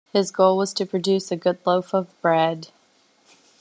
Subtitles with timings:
[0.13, 2.69] His goal was to produce a good loaf of bread.